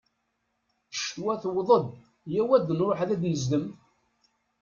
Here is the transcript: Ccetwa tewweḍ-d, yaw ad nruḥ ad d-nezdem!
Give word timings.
Ccetwa 0.93 1.33
tewweḍ-d, 1.41 1.85
yaw 2.33 2.49
ad 2.57 2.67
nruḥ 2.77 2.99
ad 3.01 3.11
d-nezdem! 3.21 3.65